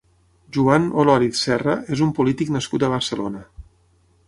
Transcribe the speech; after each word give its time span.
Joan 0.55 0.87
Olòriz 1.03 1.43
Serra 1.45 1.77
és 1.97 2.03
un 2.07 2.15
polític 2.21 2.51
nascut 2.57 2.87
a 2.89 2.93
Barcelona. 2.97 3.45